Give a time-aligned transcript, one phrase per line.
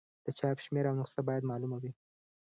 [0.25, 1.91] د چاپ شمېر او نسخه باید معلومه وي.